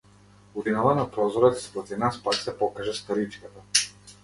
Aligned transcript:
Утринава 0.53 0.93
на 0.99 1.11
прозорец 1.11 1.65
спроти 1.65 1.95
нас 1.99 2.23
пак 2.23 2.35
се 2.39 2.57
покажа 2.59 2.93
старичката. 2.93 3.59